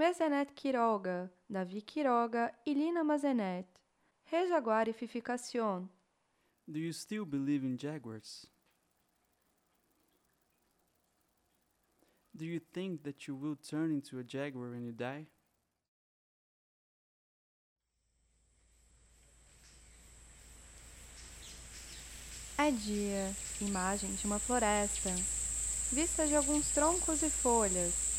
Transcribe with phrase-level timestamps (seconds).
[0.00, 3.66] Mezenet Quiroga, Davi Quiroga e Lina Mazenet.
[4.32, 5.90] Rejaguarificación.
[6.66, 8.46] Do you still believe in jaguars?
[12.34, 15.26] Do you think that you will turn into a jaguar when you die?
[22.56, 25.10] É dia, imagem de uma floresta,
[25.92, 28.09] vista de alguns troncos e folhas.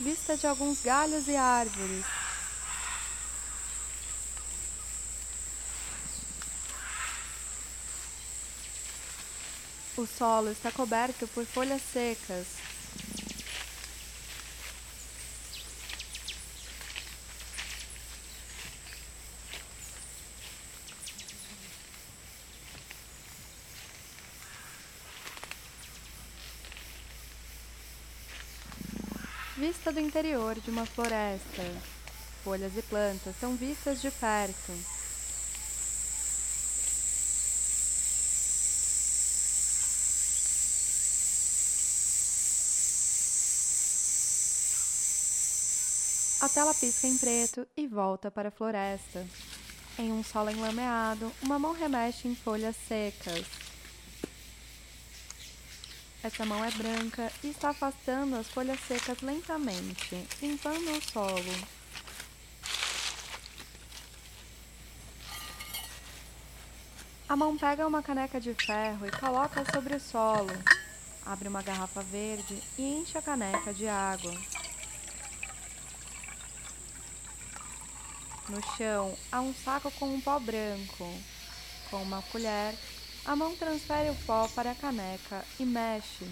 [0.00, 2.04] Vista de alguns galhos e árvores.
[9.96, 12.46] O solo está coberto por folhas secas.
[29.66, 31.64] Vista do interior de uma floresta.
[32.44, 34.72] Folhas e plantas são vistas de perto.
[46.40, 49.26] A tela pisca em preto e volta para a floresta.
[49.98, 53.65] Em um solo enlameado, uma mão remexe em folhas secas.
[56.26, 61.68] Essa mão é branca e está afastando as folhas secas lentamente, limpando o solo.
[67.28, 70.50] A mão pega uma caneca de ferro e coloca sobre o solo.
[71.24, 74.32] Abre uma garrafa verde e enche a caneca de água.
[78.48, 81.08] No chão há um saco com um pó branco.
[81.88, 82.74] Com uma colher,
[83.26, 86.24] a mão transfere o pó para a caneca e mexe.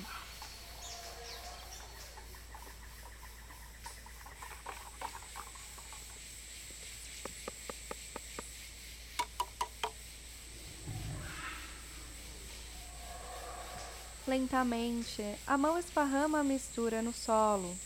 [14.26, 17.76] Lentamente, a mão esparrama a mistura no solo.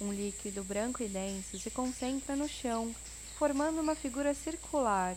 [0.00, 2.94] Um líquido branco e denso se concentra no chão,
[3.38, 5.16] formando uma figura circular.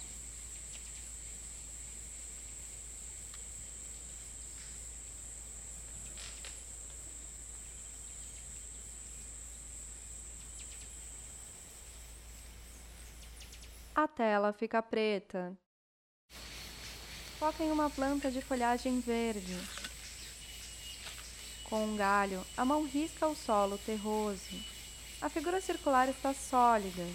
[14.08, 15.54] A tela fica preta.
[17.38, 19.54] Foca em uma planta de folhagem verde.
[21.66, 24.56] Com um galho, a mão risca o solo terroso.
[25.22, 27.06] A figura circular está sólida.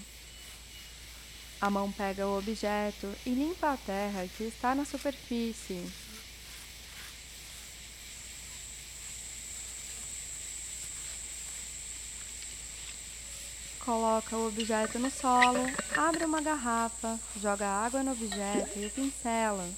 [1.59, 5.91] A mão pega o objeto e limpa a terra que está na superfície.
[13.85, 15.59] Coloca o objeto no solo,
[15.97, 19.69] abre uma garrafa, joga água no objeto e o pincela.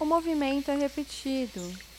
[0.00, 1.93] O movimento é repetido.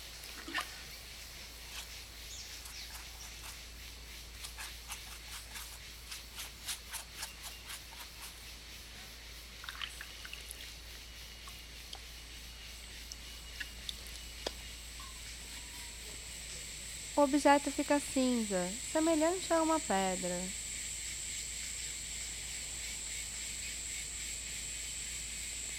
[17.18, 20.38] O objeto fica cinza, semelhante a uma pedra.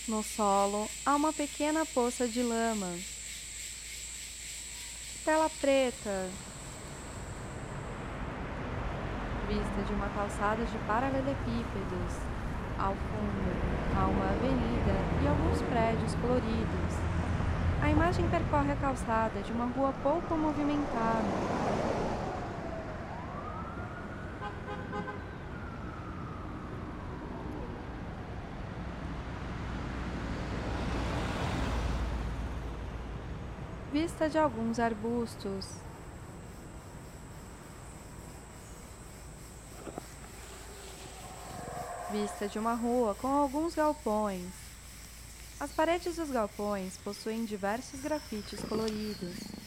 [0.09, 2.91] No solo há uma pequena poça de lama.
[5.27, 6.31] Tela preta.
[9.47, 12.15] Vista de uma calçada de paralelepípedos.
[12.79, 17.06] Ao fundo há uma avenida e alguns prédios coloridos.
[18.07, 21.25] Viagem percorre a calçada de uma rua pouco movimentada.
[33.93, 35.67] Vista de alguns arbustos.
[42.13, 44.66] Vista de uma rua com alguns galpões.
[45.59, 49.66] As paredes dos galpões possuem diversos grafites coloridos.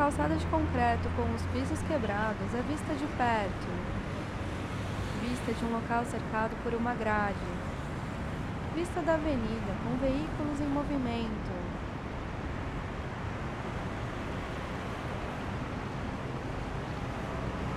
[0.00, 3.68] Calçada de concreto com os pisos quebrados é vista de perto.
[5.20, 7.36] Vista de um local cercado por uma grade.
[8.74, 11.52] Vista da avenida com veículos em movimento.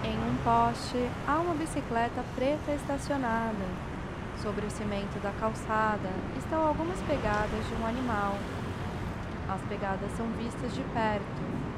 [0.05, 3.67] Em um poste há uma bicicleta preta estacionada.
[4.41, 8.37] Sobre o cimento da calçada estão algumas pegadas de um animal.
[9.49, 11.72] As pegadas são vistas de perto.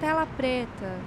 [0.00, 1.00] Tela preta.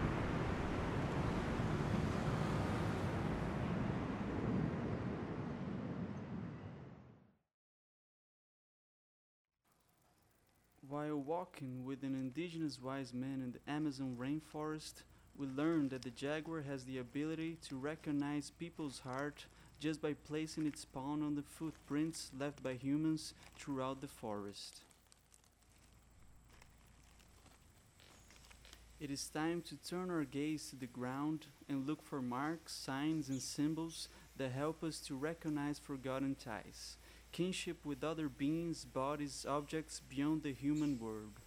[10.87, 15.03] While walking with an indigenous wise man in the Amazon rainforest,
[15.37, 19.45] we learned that the jaguar has the ability to recognize people's heart
[19.79, 24.81] just by placing its paw on the footprints left by humans throughout the forest.
[28.99, 33.29] It is time to turn our gaze to the ground and look for marks, signs,
[33.29, 34.07] and symbols
[34.37, 36.97] that help us to recognize forgotten ties,
[37.31, 41.39] kinship with other beings, bodies, objects beyond the human world.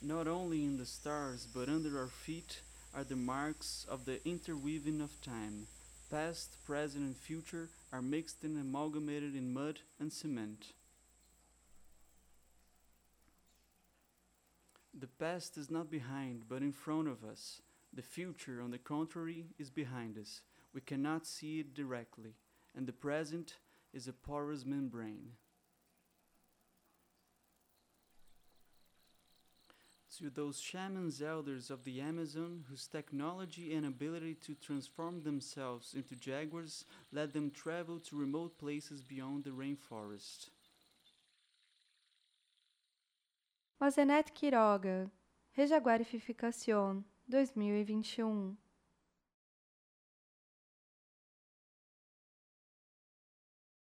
[0.00, 2.62] Not only in the stars, but under our feet
[2.94, 5.66] are the marks of the interweaving of time.
[6.10, 10.72] Past, present, and future are mixed and amalgamated in mud and cement.
[14.98, 17.62] The past is not behind, but in front of us.
[17.92, 20.42] The future, on the contrary, is behind us.
[20.74, 22.34] We cannot see it directly,
[22.76, 23.56] and the present
[23.92, 25.32] is a porous membrane.
[30.18, 36.14] To those shamans elders of the Amazon whose technology and ability to transform themselves into
[36.14, 40.50] jaguars let them travel to remote places beyond the rainforest.
[43.80, 45.10] Mazenet Quiroga,
[45.52, 48.54] Rejaguarificação, 2021